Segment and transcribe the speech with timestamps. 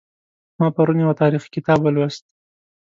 [0.59, 2.25] ما پرون یو تاریخي کتاب ولوست